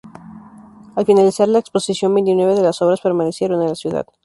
[0.95, 4.07] Al finalizar la Exposición, veintinueve de las obras permanecieron en la ciudad.